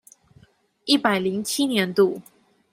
[0.85, 2.23] 一百零七年度